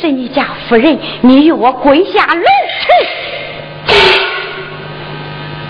[0.00, 0.98] 是你家夫人？
[1.20, 2.42] 你与我跪下如
[3.86, 3.92] 此，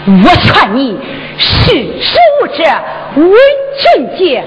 [0.07, 0.97] 我劝你
[1.37, 2.63] 识时务者
[3.17, 3.23] 为
[3.97, 4.45] 俊杰，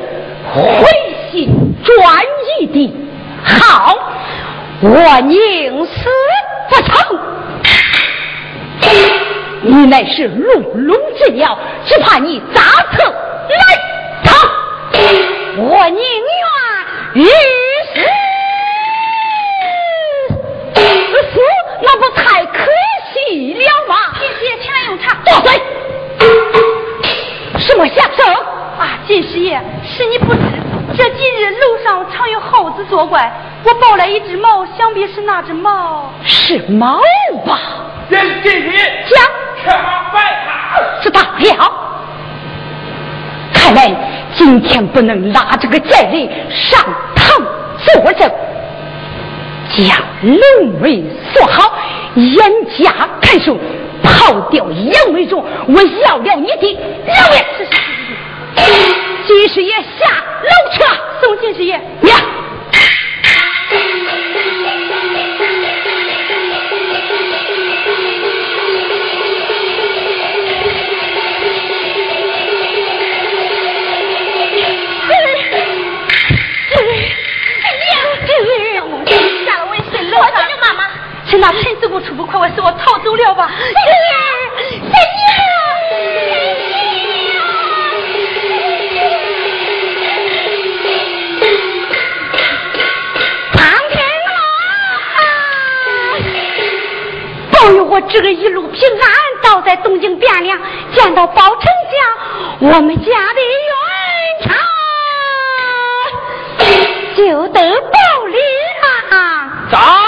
[0.54, 0.88] 回
[1.32, 1.50] 心
[1.84, 1.94] 转
[2.62, 2.94] 意的
[3.44, 3.98] 好。
[4.82, 6.10] 我宁死
[6.70, 6.92] 不从。
[9.64, 12.62] 你乃是龙龙之鸟，只怕你杂
[12.92, 13.04] 策
[13.50, 13.56] 来
[14.24, 14.32] 逃。
[15.58, 16.02] 我宁
[17.16, 17.26] 愿
[17.94, 17.96] 死，
[20.76, 21.40] 死
[21.82, 22.58] 那不太可
[23.14, 23.96] 惜了吗？
[24.20, 24.60] 金
[24.98, 25.16] 师爷，请来用茶。
[25.26, 25.62] 住嘴！
[27.60, 28.24] 什么下手？
[28.80, 30.40] 啊，金师爷，是你不知，
[30.96, 33.32] 这几日楼上常有耗子作怪。
[33.64, 37.00] 我抱来一只猫，想必是那只猫是猫
[37.46, 37.60] 吧？
[38.10, 38.78] 人今日
[39.10, 39.24] 将
[39.64, 41.72] 车马摆开，知道了。
[43.54, 43.90] 看来
[44.34, 46.84] 今天不能拉这个贱人上
[47.16, 47.42] 堂
[47.78, 48.30] 作证，
[49.70, 51.72] 将龙门锁好，
[52.16, 52.36] 严
[52.78, 53.58] 加看守，
[54.04, 57.40] 抛掉杨梅忠，我要了你的老命！
[59.26, 60.06] 金师爷下
[60.44, 60.84] 楼车，
[61.22, 61.82] 送金师爷呀。
[81.26, 83.50] 趁那陈四姑出不快，我使我逃走了吧。
[83.74, 83.83] 三
[98.14, 99.10] 这个一路平安，
[99.42, 100.62] 到在东京汴梁，
[100.94, 103.74] 见到包丞相，我们家的元
[104.44, 104.54] 朝
[107.16, 108.38] 就得报礼
[108.84, 109.18] 了。
[109.72, 110.03] 走！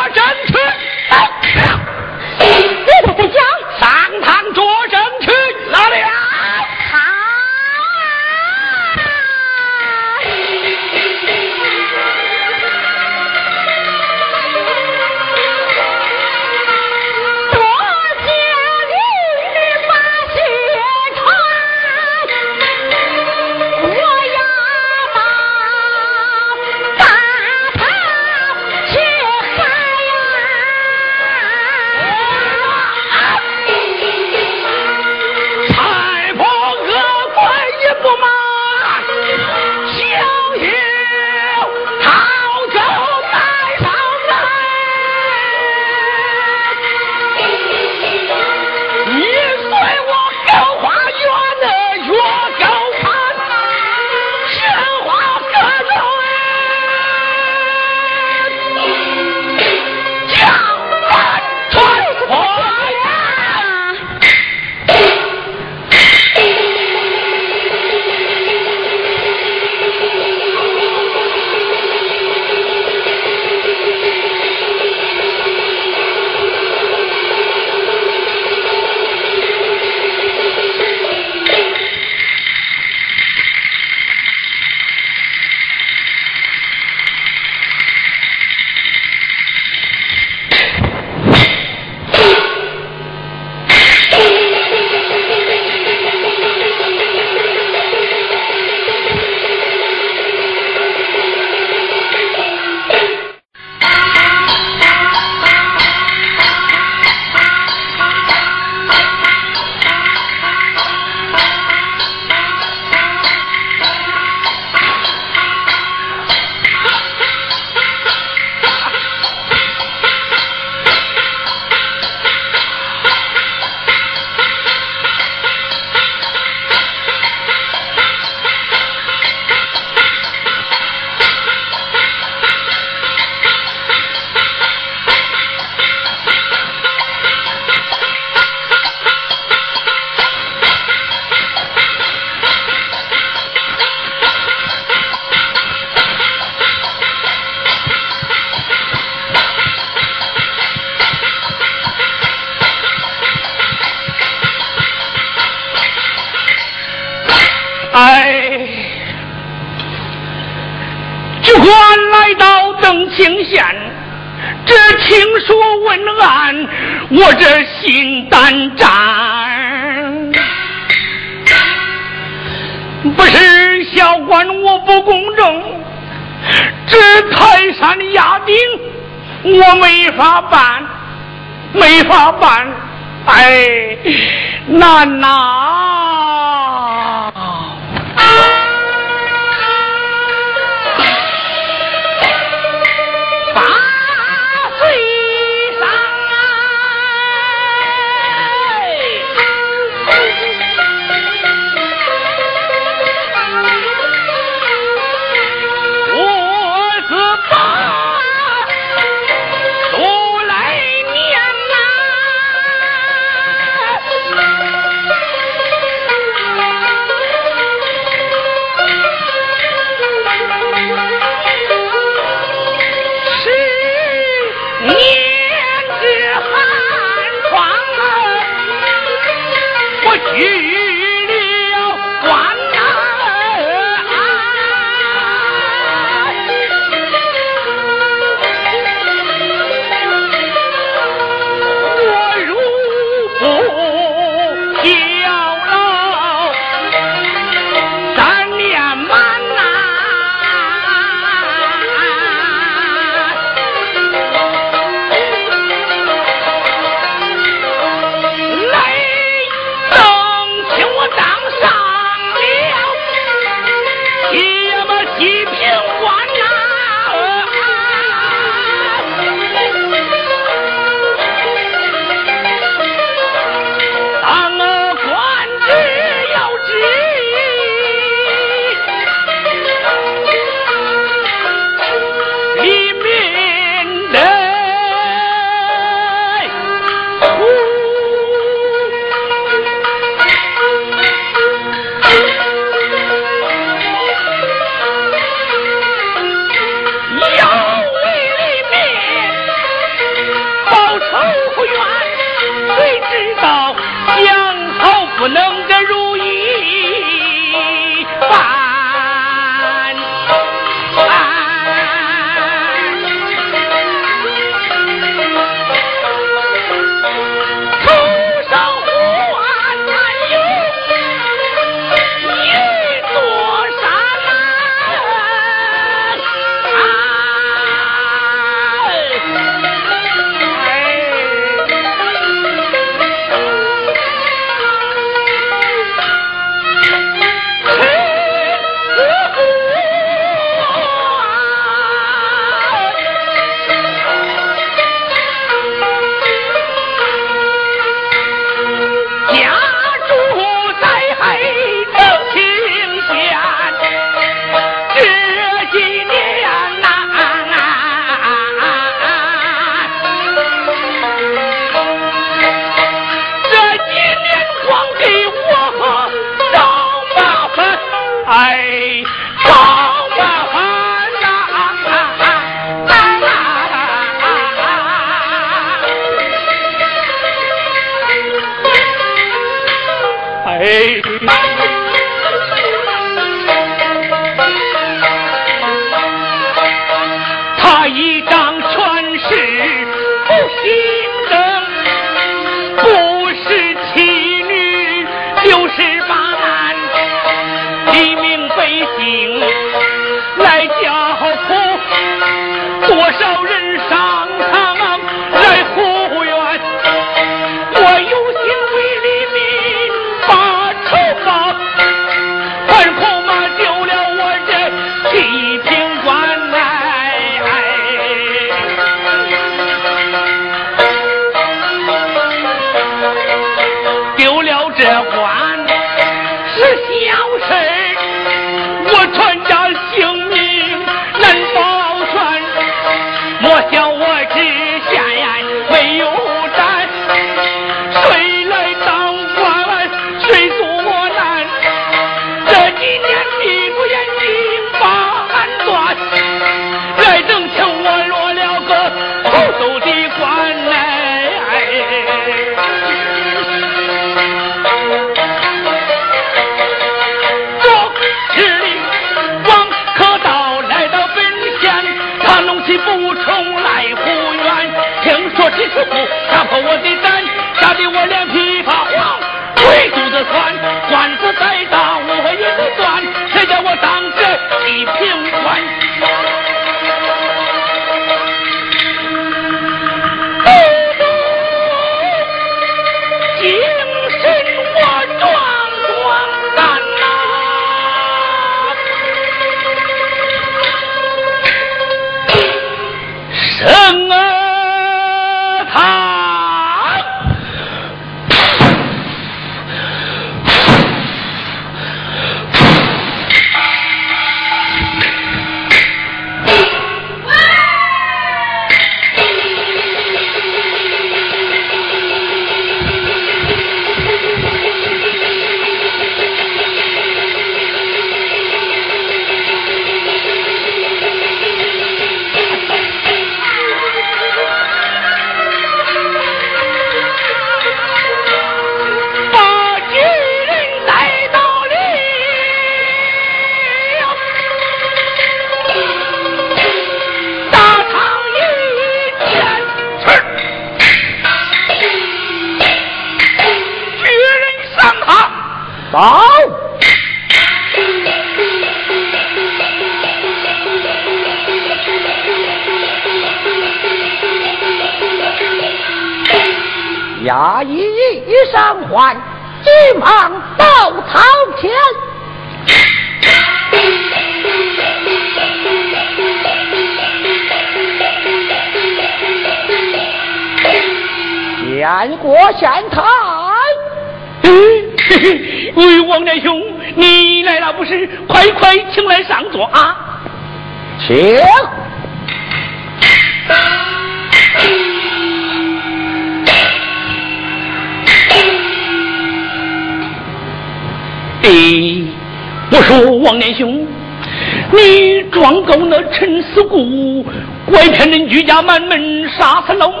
[598.48, 600.00] 家满门，杀死老母，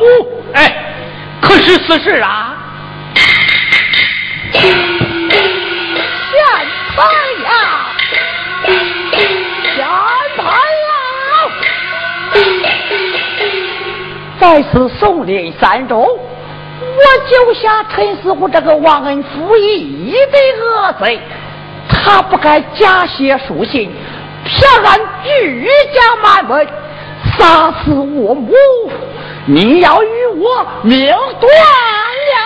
[0.54, 0.74] 哎，
[1.38, 2.56] 可是事啊？
[4.50, 4.62] 现
[6.96, 7.02] 在
[7.44, 7.50] 呀，
[9.76, 9.84] 现
[10.34, 10.90] 在呀，
[14.40, 16.00] 在此宋林山中。
[16.00, 21.20] 我救下陈师傅这个忘恩负义的恶贼，
[21.86, 23.92] 他不该假写书信，
[24.44, 26.66] 骗俺居家满门，
[27.38, 28.52] 杀死我母，
[29.46, 31.08] 你要与我命
[31.40, 31.50] 断
[32.30, 32.38] 了。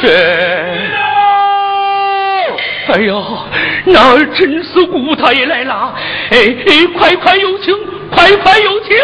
[0.00, 0.08] 这，
[2.92, 3.22] 哎呦，
[3.84, 5.94] 那陈师姑他也来了，
[6.30, 7.74] 哎哎，快快有请，
[8.10, 8.96] 快快有请。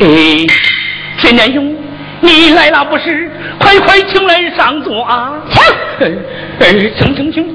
[0.00, 0.06] 哎，
[1.18, 1.76] 陈年兄，
[2.20, 3.30] 你来了不是？
[3.58, 5.34] 快快请来上座啊！
[5.50, 5.62] 请，
[6.58, 7.46] 哎，请请请。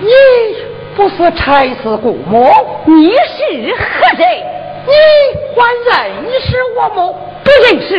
[0.00, 0.10] 你
[0.94, 2.48] 不是柴氏姑母？
[2.86, 4.53] 你是何人？
[4.86, 4.92] 你
[5.56, 7.00] 还认识我吗？
[7.42, 7.92] 不认识。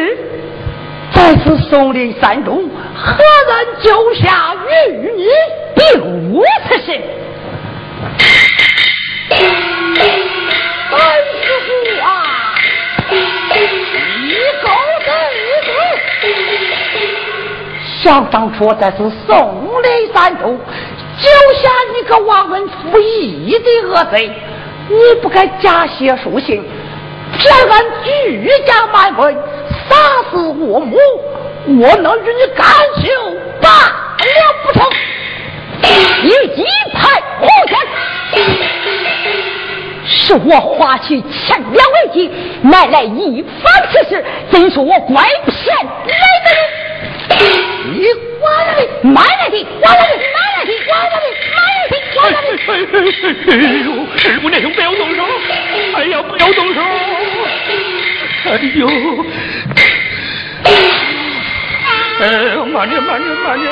[1.13, 5.27] 在此松林山中，何人救下玉女？
[5.75, 6.01] 并
[6.32, 7.00] 无此事。
[11.42, 11.68] 师傅
[12.04, 12.06] 啊，
[13.10, 14.65] 你狗
[15.06, 15.08] 崽
[15.63, 15.68] 子！
[18.01, 19.33] 想当初在此松
[19.81, 20.60] 林山中
[21.18, 21.27] 救
[21.62, 24.31] 下你个忘恩负义的恶贼，
[24.90, 26.64] 你不该假写书信。
[27.38, 29.36] 骗俺居家满门，
[29.90, 29.96] 杀
[30.30, 30.98] 死我母，
[31.80, 32.66] 我能与你干
[33.02, 33.06] 休
[33.62, 34.26] 罢了
[34.64, 34.84] 不成？
[36.24, 37.76] 你一派胡言！
[40.08, 42.32] 是我花去千两为金，
[42.64, 45.76] 买来一番此事，真是我拐骗
[46.08, 46.48] 来的。
[47.92, 48.06] 你
[48.40, 52.55] 管来的，买来的，管来的，买来的，管来的，买来的，管来的。
[52.68, 55.24] 哎呦，师傅，那兄不要动手！
[55.94, 56.82] 哎呀，不要动手！
[58.46, 58.88] 哎呦，
[62.20, 63.72] 哎呦，慢点，慢点，慢点。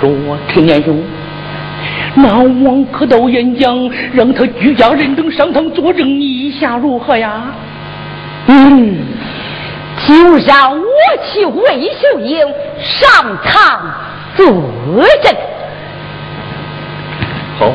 [0.00, 0.10] 说
[0.48, 1.02] 听年兄。
[2.14, 7.44] 那王可道演讲，让他居家人等上堂作证，你意下如何呀？
[8.46, 8.96] 嗯，
[9.98, 10.86] 就让我
[11.24, 12.40] 去魏秀英
[12.82, 13.80] 上堂
[14.34, 14.46] 作
[15.22, 15.34] 证。
[17.58, 17.72] 好，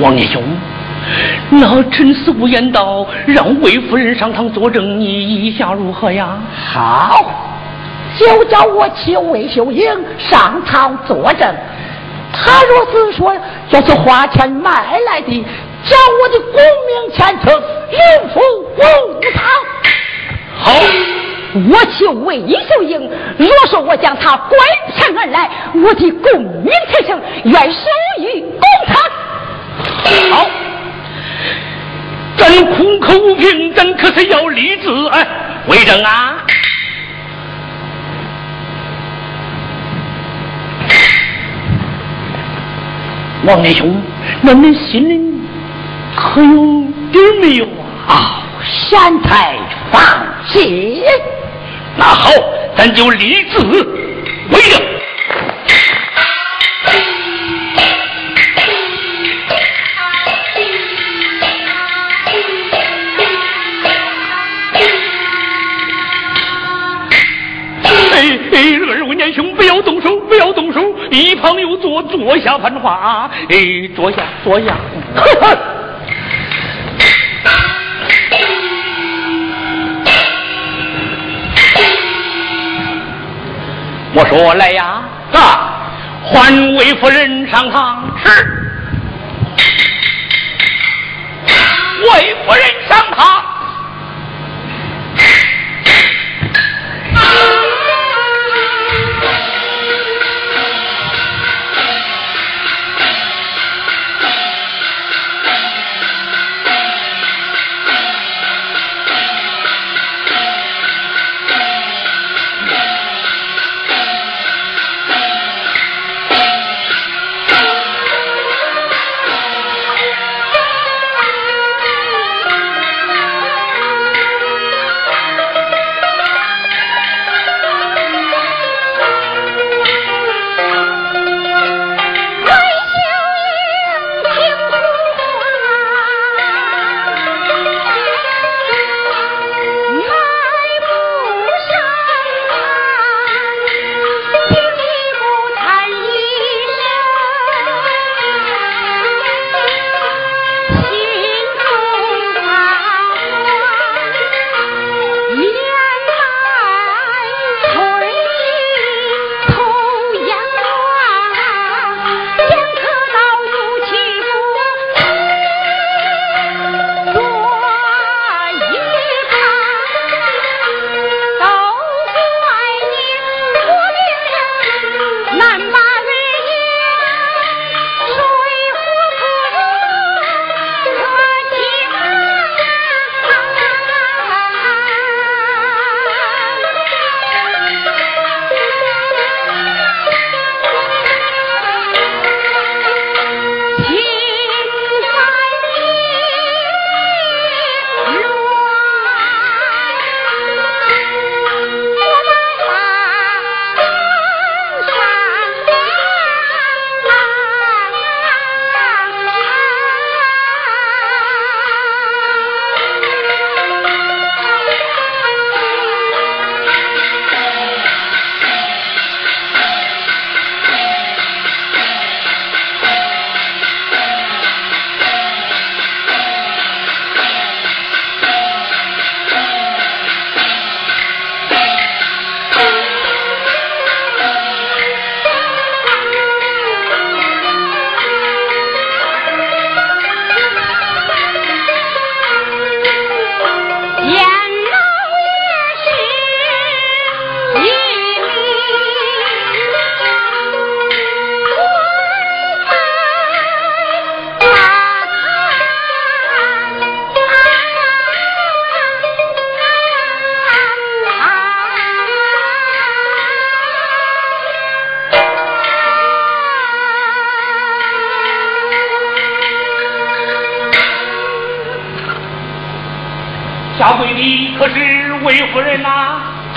[0.00, 0.42] 王爷兄。
[1.50, 6.38] 那陈师傅言道，让魏夫人上堂作证，你意下如何呀？
[6.54, 7.24] 好，
[8.18, 9.84] 就叫我去魏秀英
[10.18, 11.54] 上堂作证。
[12.32, 13.36] 他若是说
[13.70, 15.44] 这是花钱买来的，
[15.84, 17.52] 叫我的功名前程
[17.90, 18.40] 应付
[18.76, 19.50] 无他。
[20.56, 20.72] 好，
[21.70, 23.10] 我去魏秀英。
[23.36, 24.56] 若说我将他拐
[24.94, 27.86] 骗而来，我的功名前程愿属
[28.18, 28.96] 于公堂。
[30.30, 30.46] 好。
[32.36, 35.26] 咱苦口无凭，咱可是要立志哎，
[35.68, 36.38] 为证啊！
[43.44, 44.00] 王连兄，
[44.40, 45.20] 那你心里
[46.14, 47.66] 可有底没有
[48.06, 48.42] 啊？
[48.88, 49.56] 现在
[49.90, 50.00] 放
[50.46, 51.02] 心。
[51.96, 52.30] 那好，
[52.76, 53.58] 咱就立志
[54.50, 54.91] 为证。
[69.22, 70.80] 二位年兄，不要动手，不要动手！
[71.12, 73.30] 一旁有坐，坐下谈话啊！
[73.50, 73.56] 哎，
[73.94, 74.74] 坐下，坐下。
[84.14, 85.70] 我说来呀，啊，
[86.24, 88.04] 还魏夫人上堂。
[88.24, 88.28] 是。
[91.46, 93.61] 魏夫人上堂。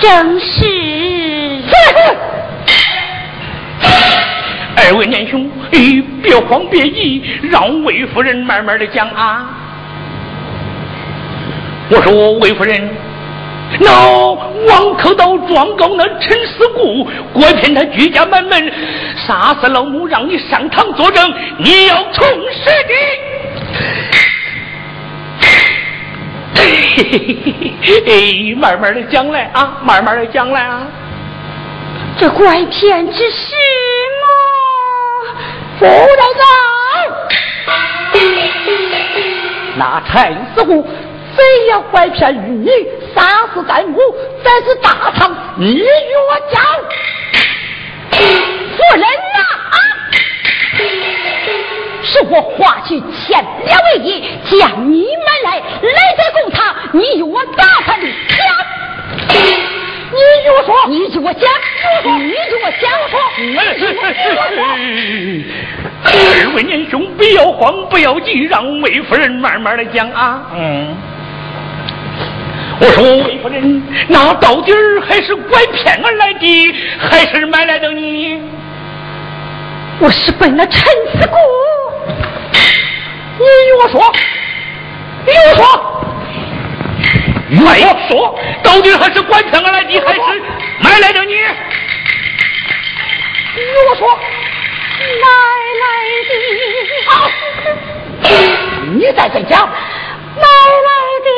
[0.00, 0.64] 正是。
[4.78, 9.48] 二位年兄，哎，别慌别急，让魏夫人慢慢的讲啊。
[11.88, 12.88] 我说魏夫人，
[13.80, 13.90] 那
[14.68, 18.72] 王口道状告那陈思固，拐骗他居家满门，
[19.16, 23.15] 杀死老母，让你上堂作证，你要从实的。
[28.06, 30.86] 哎，慢慢的讲来啊，慢慢的讲来啊。
[32.18, 33.54] 这拐骗之事
[34.22, 34.26] 嘛，
[35.78, 35.94] 夫人
[36.42, 36.48] 啊，
[39.76, 40.82] 那陈师傅
[41.36, 42.70] 非要拐骗玉女，
[43.14, 43.98] 杀死三母，
[44.42, 46.64] 这是大唐，你与我讲。
[48.10, 48.18] 夫
[48.94, 49.38] 人呐，
[49.70, 49.76] 啊，
[52.02, 54.08] 是我花去千两为一，
[54.58, 55.15] 将你买
[55.56, 58.38] 来，来在公堂，你与我打他的讲。
[59.28, 61.42] 你与我说，你与我讲，
[62.04, 63.14] 你与我讲，我说。
[66.04, 66.08] 二
[66.54, 70.42] 位年兄，不要慌，不要急，让魏夫人慢慢的讲啊。
[70.54, 70.96] 嗯。
[72.78, 78.40] 我说魏夫人，那到底儿还是拐骗而来的，还是买来的你？
[79.98, 81.36] 我是奔了陈思固。
[83.38, 84.00] 你与我说，
[85.26, 85.62] 与我说。
[87.58, 90.20] 快说，到底还是官场而来的，还是
[90.80, 91.34] 买来的你？
[93.54, 94.18] 你我说，
[95.22, 95.28] 买
[95.82, 95.84] 来
[96.28, 96.30] 的。
[98.94, 100.42] 你再再讲，买
[100.86, 100.90] 来
[101.24, 101.28] 的。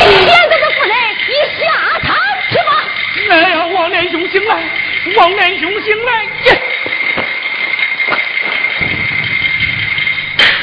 [0.00, 0.92] 现在的夫人，
[1.28, 1.62] 你下
[2.00, 2.08] 堂
[2.50, 2.70] 去吧。
[3.30, 4.52] 哎呀，王连雄醒来，
[5.16, 6.10] 王连雄醒来。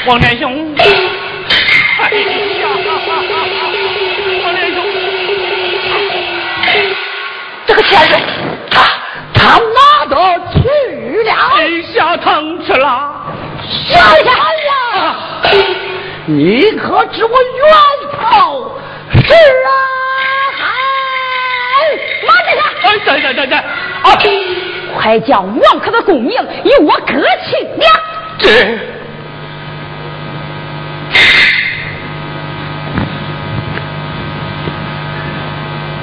[0.06, 0.74] 王连兄。
[0.76, 0.82] 哎
[2.10, 2.68] 呀，
[4.44, 4.84] 王连兄，
[7.66, 8.20] 这个钱人，
[8.70, 8.74] 他
[9.32, 10.14] 他哪得
[10.52, 10.58] 去
[11.22, 11.30] 了？
[11.94, 12.86] 下堂去了。
[13.86, 15.16] 下堂呀！
[16.26, 17.64] 你可知我冤
[18.12, 18.78] 头？
[19.12, 19.70] 是啊，
[20.58, 20.62] 嗨，
[22.26, 23.56] 马先生，哎，在在在在，
[24.02, 24.06] 啊，
[24.94, 26.32] 快叫王克的功名
[26.64, 27.12] 与我哥
[27.46, 27.86] 去了。
[28.38, 28.93] 这。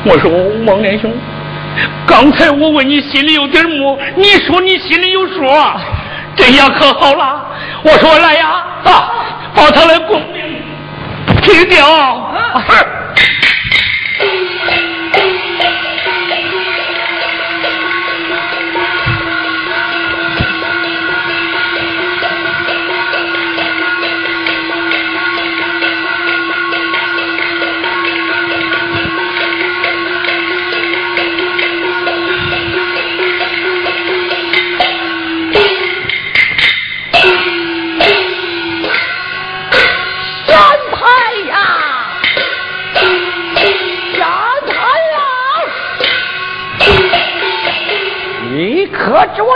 [0.03, 0.31] 我说
[0.65, 1.13] 王连兄，
[2.07, 5.43] 刚才我问你心里有点木，你说你心里有数，
[6.35, 7.45] 这下可好了。
[7.83, 8.49] 我说来呀，
[8.83, 9.11] 啊，
[9.53, 10.61] 把他的功名
[11.43, 11.87] 去掉。
[11.87, 12.63] 啊
[49.36, 49.50] 知我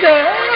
[0.00, 0.47] 对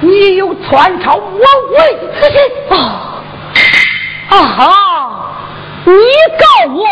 [0.00, 2.38] 你有穿朝我为之心？
[4.28, 4.66] 啊啊！
[5.84, 5.92] 你
[6.38, 6.44] 告
[6.74, 6.84] 我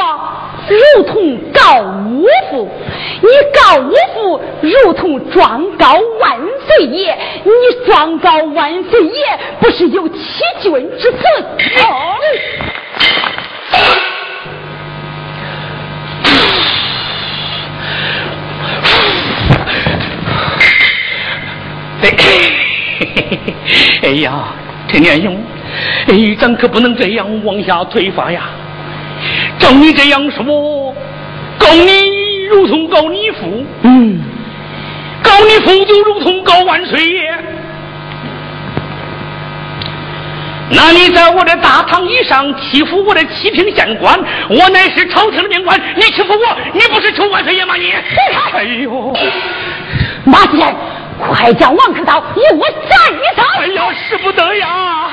[0.69, 2.69] 如同告五父，
[3.21, 7.51] 你告五父如同状告万岁爷，你
[7.87, 10.17] 状告万岁爷不是有欺
[10.63, 11.21] 君之罪？
[11.77, 12.17] 哎
[24.03, 24.49] 哎呀，
[24.89, 25.37] 陈年勇，
[26.09, 28.43] 哎，咱可不能这样往下推发呀！
[29.59, 30.95] 照你这样说，
[31.59, 34.21] 告你如同告你父，嗯，
[35.23, 37.21] 告你父就如同告万岁爷。
[40.69, 47.75] 那你在我的大堂以上欺负我的七品县官，我乃是朝廷的命官，你欺负我，你不是求万岁爷吗？
[47.77, 47.93] 你，
[48.53, 49.17] 哎呦，
[50.25, 50.75] 马天。
[51.19, 53.47] 快叫王克道与我战一场！
[53.59, 55.11] 哎呀，使不得呀！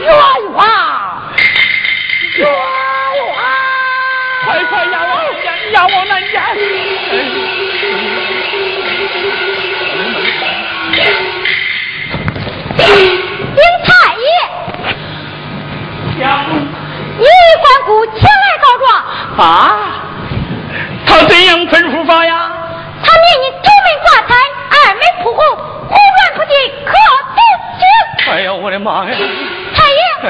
[0.00, 0.08] 冤
[0.54, 0.64] 枉！
[2.36, 3.38] 冤枉！
[4.46, 7.59] 快快押往南监，押往南监！
[16.20, 17.26] 你
[17.62, 18.86] 关谷前来告状
[19.38, 20.04] 啊！
[21.06, 22.50] 他怎样吩咐法呀？
[23.02, 24.34] 他命你九门挂彩，
[24.70, 25.40] 二门铺红，
[25.88, 25.98] 胡乱
[26.36, 26.52] 不进，
[26.84, 26.92] 可
[27.34, 27.40] 不
[27.78, 27.82] 行。
[28.32, 29.16] 哎呀，我的妈呀！
[30.22, 30.28] 哎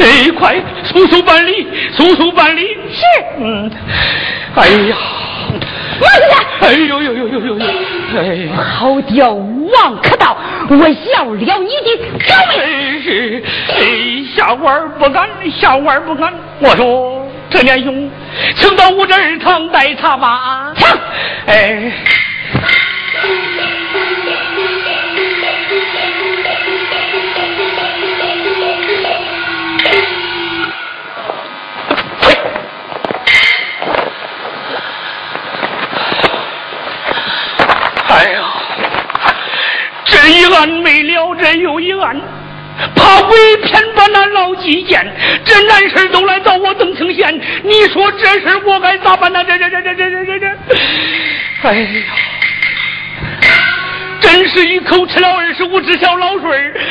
[0.00, 2.66] 哎，快速速办理，速速办理。
[2.90, 3.02] 是。
[3.38, 3.70] 嗯。
[4.54, 4.96] 哎呀！
[6.00, 6.34] 王师爷。
[6.60, 7.66] 哎呦呦呦呦呦呦！
[8.16, 10.36] 哎，好刁王可道，
[10.68, 12.58] 我要了你的九门。
[13.68, 13.80] 哎，
[14.34, 15.28] 下官不敢，
[15.60, 16.32] 下官不敢。
[16.58, 18.10] 我说陈年兄，
[18.56, 20.72] 请到我这儿堂待茶吧。
[20.76, 20.88] 请。
[21.46, 21.92] 哎
[40.26, 42.20] 一案没了，这又一案。
[42.94, 45.06] 怕鬼偏把那老几见，
[45.44, 49.42] 这难事都来找我邓清贤，你说这事我该咋办呢？
[49.44, 50.46] 这这这这这这这这，
[51.62, 51.88] 哎呀，
[54.20, 56.50] 真是一口吃了二十五只小老鼠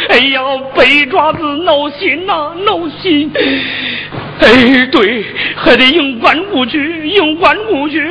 [0.10, 0.42] 哎呀，
[0.76, 3.32] 背爪子闹心呐，闹心。
[4.40, 5.24] 哎，对，
[5.56, 8.02] 还得迎关过去，迎关过去。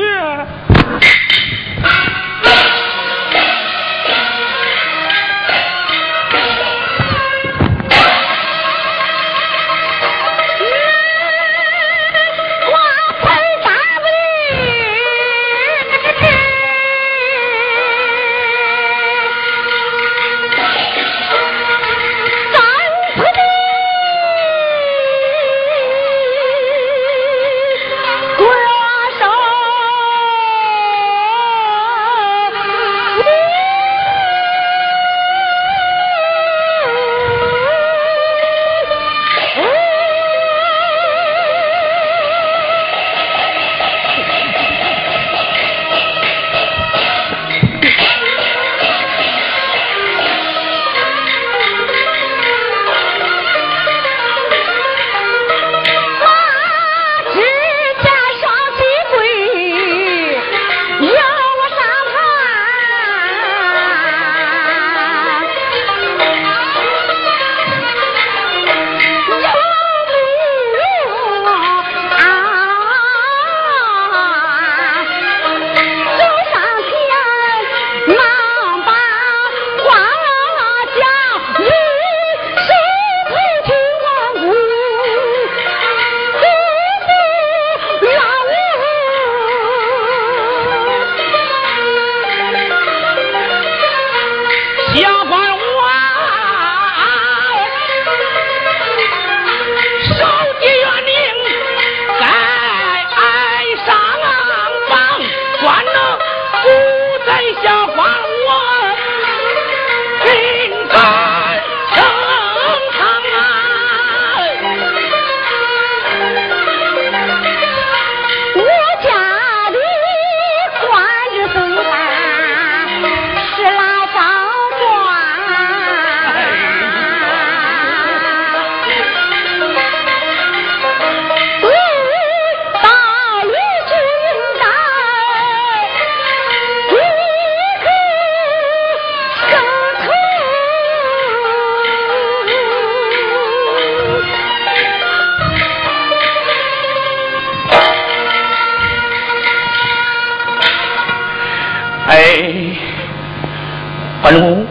[154.24, 154.66] 关公，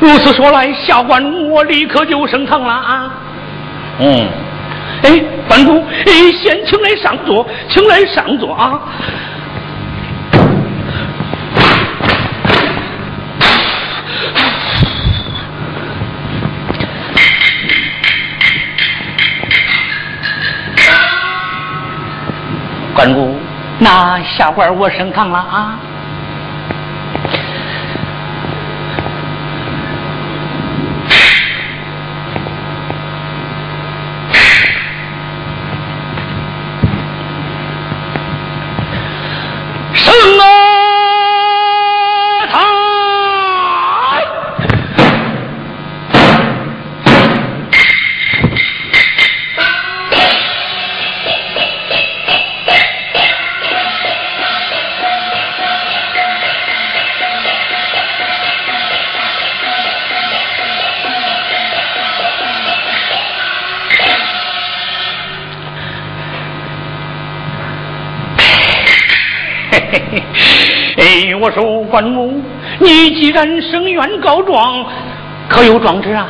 [0.00, 3.14] 如此说来，下官我立刻就升堂了啊。
[4.00, 4.28] 嗯，
[5.04, 8.80] 哎，关公，哎，先请来上座，请来上座啊。
[22.92, 23.38] 关公，
[23.78, 25.78] 那下官我升堂了啊。
[71.44, 72.42] 我说关公，
[72.78, 74.82] 你既然声冤告状，
[75.46, 76.26] 可有状纸啊？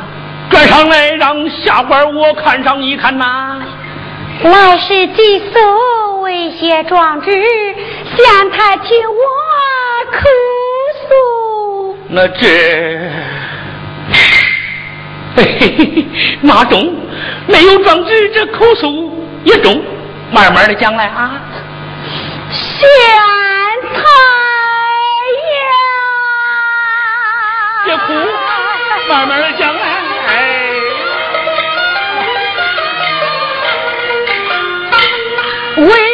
[0.51, 3.63] 转上来让下官我看上一看呐。
[4.43, 7.31] 老是几所未写状纸，
[8.17, 9.15] 向他听我
[10.11, 10.19] 哭
[11.07, 11.97] 诉。
[12.09, 12.49] 那这，
[15.37, 16.07] 嘿嘿嘿，
[16.41, 16.93] 那中
[17.47, 19.81] 没有状纸，这口诉也中，
[20.33, 21.41] 慢慢的讲来啊。
[22.51, 22.89] 县
[23.95, 24.34] 太。
[29.15, 30.03] 慢慢的讲来。
[35.77, 36.14] 喂。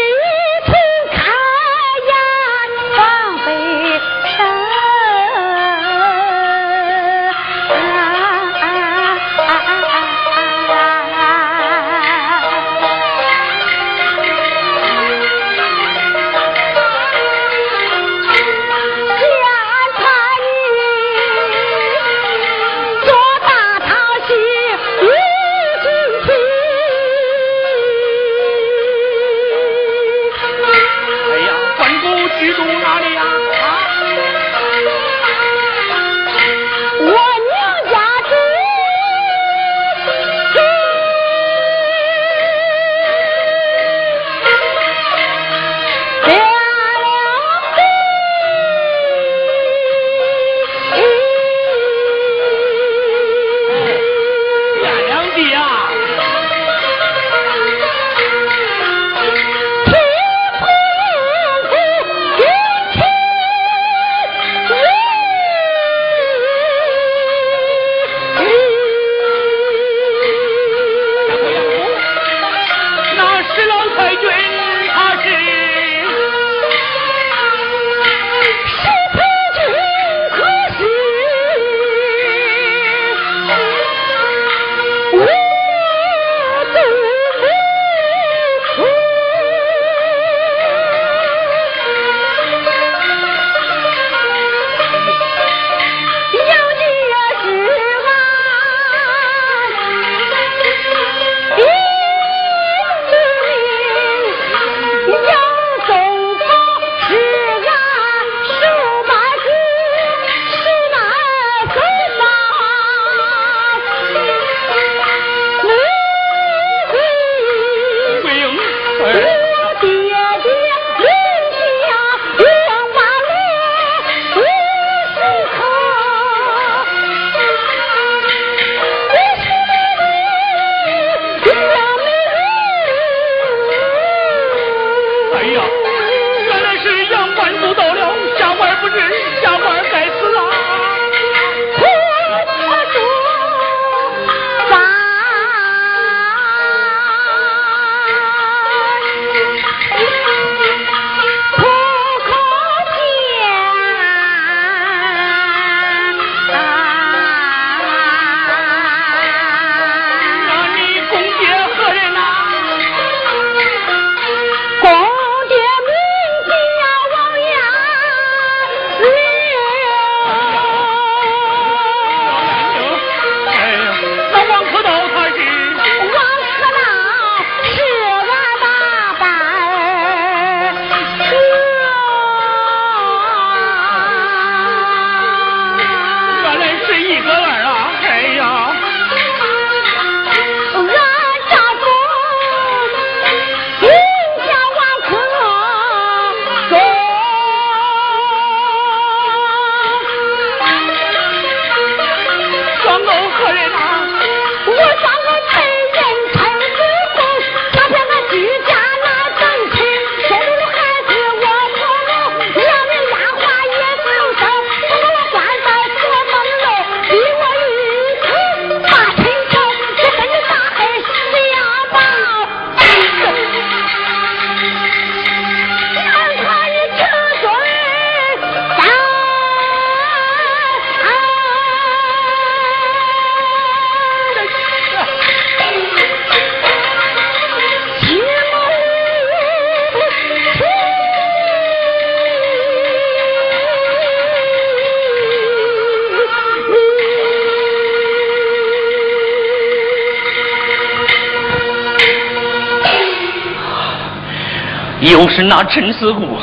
[255.41, 256.37] 是那陈四姑，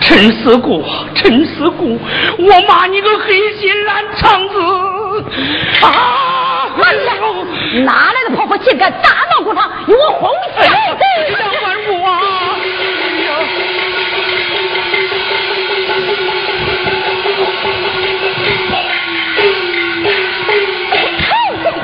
[0.00, 0.84] 陈四姑，
[1.16, 1.98] 陈四姑，
[2.38, 4.54] 我骂你个黑心烂肠子！
[5.82, 6.70] 啊！
[6.80, 7.12] 哎呀，
[7.84, 11.02] 哪来的泼妇竟敢大闹工厂，与我红小子！
[11.36, 12.20] 小官我啊！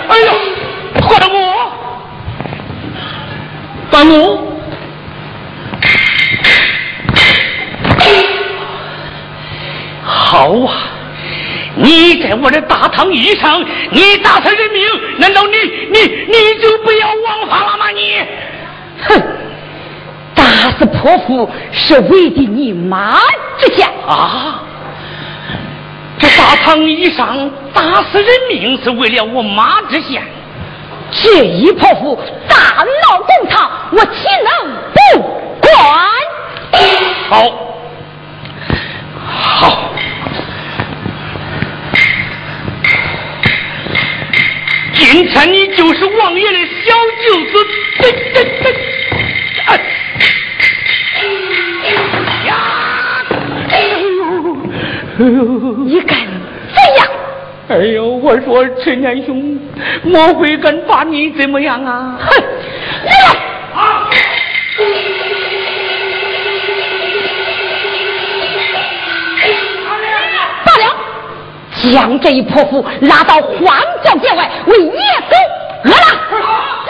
[0.08, 0.32] 哎呀，
[1.08, 1.36] 关母，
[3.90, 4.14] 关母。
[4.36, 4.39] 好
[13.92, 14.84] 你打死人命，
[15.18, 15.56] 难道你
[15.90, 17.90] 你你就不要王法了吗？
[17.90, 18.20] 你，
[19.08, 19.22] 哼！
[20.34, 20.42] 打
[20.78, 23.18] 死泼妇是为的你妈
[23.58, 24.62] 之下啊！
[26.18, 30.20] 这大堂以上打死人命是为了我妈之下，
[31.10, 32.18] 这一泼妇
[32.48, 35.22] 大闹公堂，我岂能不
[35.60, 35.70] 管？
[37.28, 37.42] 好，
[39.26, 39.92] 好。
[45.01, 46.92] 今天你就是王爷的小
[47.24, 47.53] 舅子，
[49.64, 49.68] 哎，
[52.46, 52.55] 呀，
[53.70, 54.22] 哎呦，
[55.18, 55.40] 哎呦，
[55.86, 57.01] 你敢怎样？
[57.68, 59.59] 哎呦，我说陈年兄，
[60.05, 62.18] 我会敢把你怎么样啊？
[62.20, 62.28] 哼，
[63.07, 63.11] 来，
[71.80, 74.92] 将这一泼妇拉到荒郊界外为野狗
[75.84, 75.96] 饿了，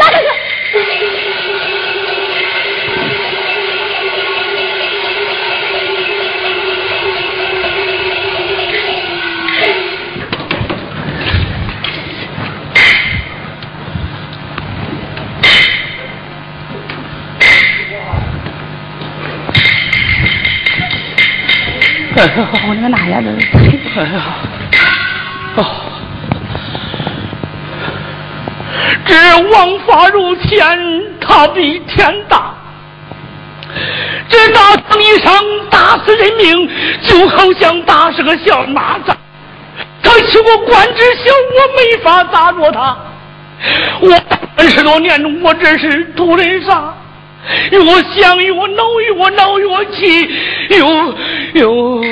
[0.00, 0.24] 拉下去。
[22.16, 23.22] 哎呀，我那个哪呀？
[23.22, 24.59] 这，哎呀。
[25.56, 25.64] 哦，
[29.06, 29.14] 这
[29.50, 30.78] 王法如天，
[31.20, 32.54] 他比天大。
[34.28, 35.32] 这大堂一上
[35.70, 36.68] 打死人命，
[37.02, 39.12] 就好像打死个小蚂蚱。
[40.02, 42.96] 他起我官职小，我没法打着他。
[44.00, 44.18] 我
[44.56, 46.94] 二十多年，我这是图人啥？
[47.70, 47.78] 越
[48.14, 50.28] 想越恼，越恼越气，
[50.70, 51.14] 又
[51.54, 52.02] 又。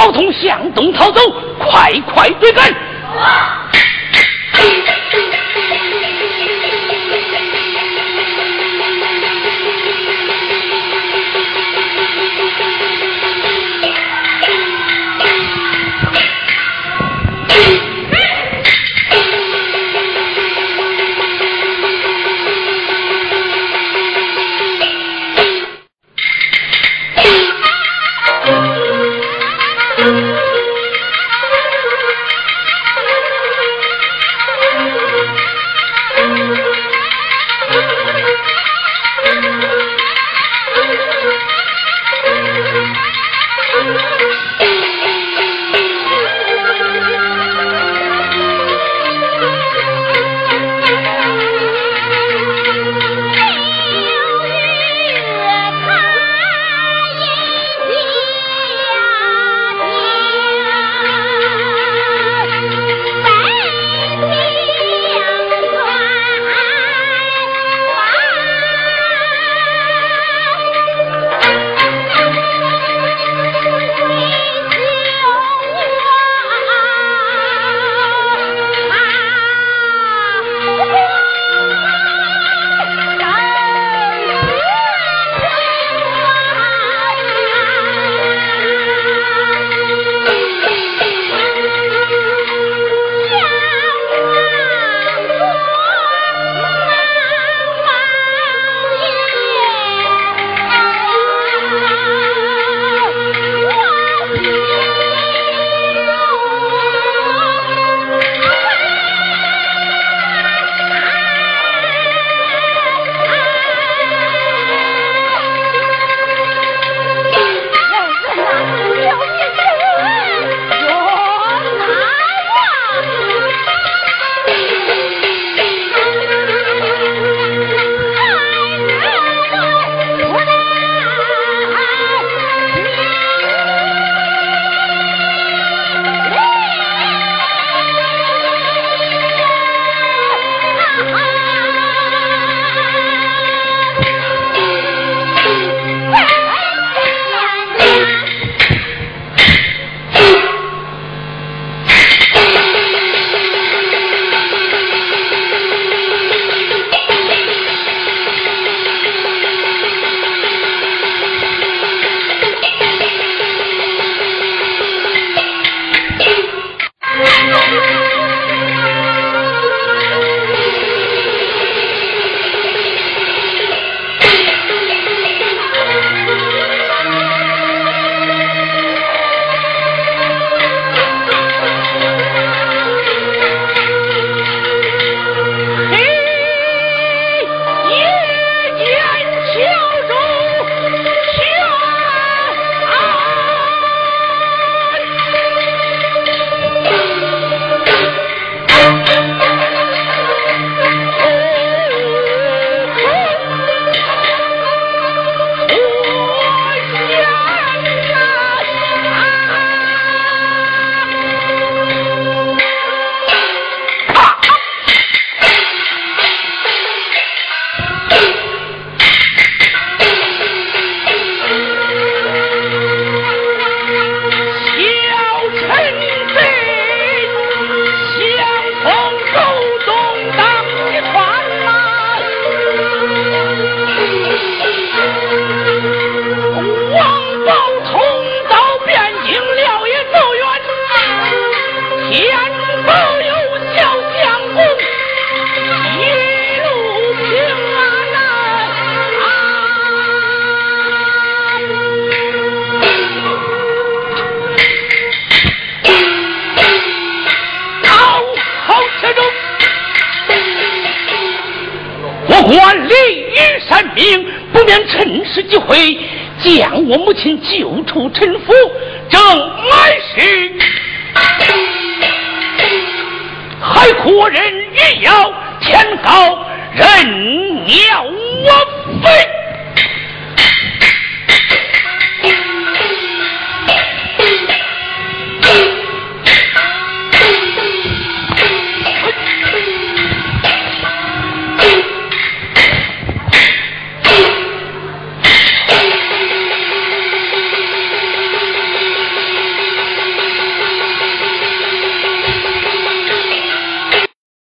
[0.00, 1.20] 交通向东逃走
[1.58, 2.74] 快快追赶。